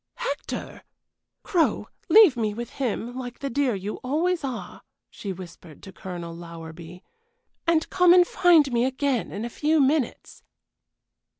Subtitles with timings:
[0.15, 0.81] "Hector!
[1.43, 4.81] Crow, leave me with him, like the dear you always are,"
[5.11, 7.03] she whispered to Colonel Lowerby,
[7.67, 10.41] "and come and find me again in a few minutes."